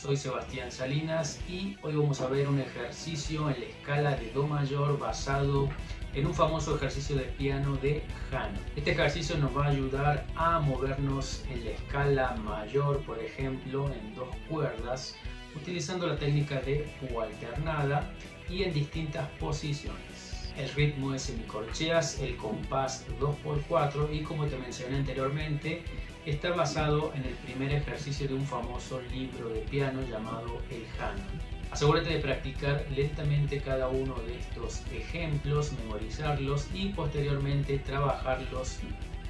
[0.00, 4.46] Soy Sebastián Salinas y hoy vamos a ver un ejercicio en la escala de Do
[4.46, 5.68] mayor basado
[6.14, 8.54] en un famoso ejercicio de piano de Hahn.
[8.76, 14.14] Este ejercicio nos va a ayudar a movernos en la escala mayor, por ejemplo, en
[14.14, 15.16] dos cuerdas,
[15.56, 18.08] utilizando la técnica de U alternada
[18.48, 20.52] y en distintas posiciones.
[20.56, 25.82] El ritmo es semicorcheas, el compás 2x4 y como te mencioné anteriormente,
[26.30, 31.58] está basado en el primer ejercicio de un famoso libro de piano llamado El Hanon.
[31.70, 38.78] Asegúrate de practicar lentamente cada uno de estos ejemplos, memorizarlos y posteriormente trabajarlos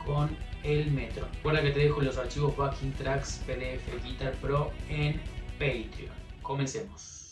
[0.05, 1.27] con el metro.
[1.37, 5.21] Recuerda que te dejo los archivos backing tracks PDF Guitar Pro en
[5.59, 6.15] Patreon.
[6.43, 7.28] Comencemos.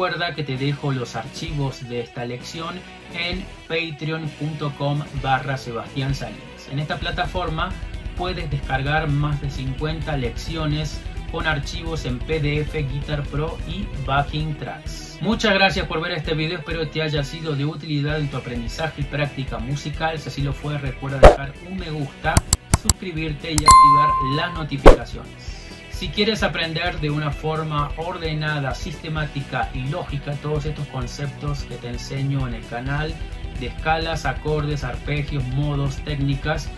[0.00, 2.74] Recuerda que te dejo los archivos de esta lección
[3.12, 6.68] en patreon.com barra Sebastián Salinas.
[6.72, 7.70] En esta plataforma
[8.16, 15.18] puedes descargar más de 50 lecciones con archivos en PDF, Guitar Pro y Backing Tracks.
[15.20, 19.02] Muchas gracias por ver este video, espero te haya sido de utilidad en tu aprendizaje
[19.02, 20.18] y práctica musical.
[20.18, 22.36] Si así lo fue, recuerda dejar un me gusta,
[22.80, 25.59] suscribirte y activar las notificaciones.
[26.00, 31.88] Si quieres aprender de una forma ordenada, sistemática y lógica todos estos conceptos que te
[31.88, 33.14] enseño en el canal
[33.60, 36.70] de escalas, acordes, arpegios, modos, técnicas,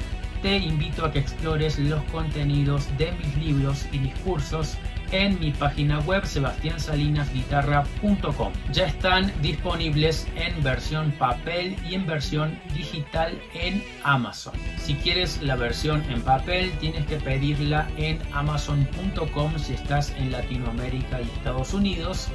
[0.43, 4.77] te invito a que explores los contenidos de mis libros y discursos
[5.13, 8.53] en mi página web sebastiansalinasguitarra.com.
[8.73, 14.55] Ya están disponibles en versión papel y en versión digital en Amazon.
[14.83, 21.21] Si quieres la versión en papel, tienes que pedirla en amazon.com si estás en Latinoamérica
[21.21, 22.27] y Estados Unidos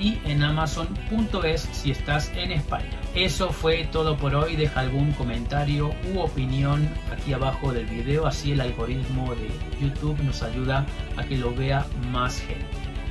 [0.00, 2.98] y en amazon.es si estás en España.
[3.14, 4.56] Eso fue todo por hoy.
[4.56, 10.42] Deja algún comentario u opinión aquí abajo del video, así el algoritmo de YouTube nos
[10.42, 10.86] ayuda
[11.18, 12.64] a que lo vea más gente.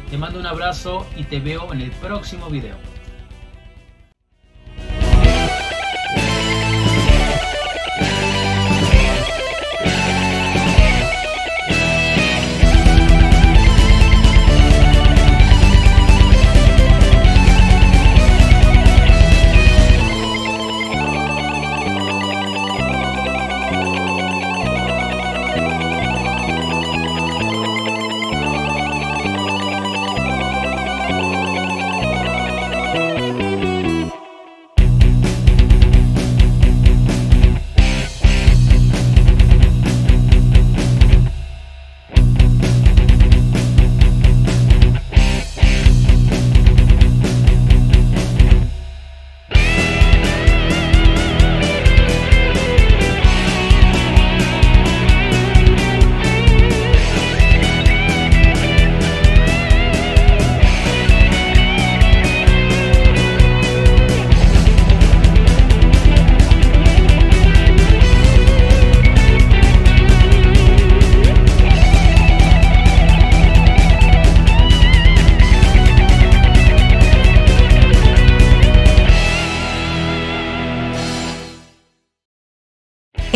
[0.09, 2.98] Te mando un abrazo y te veo en el próximo video.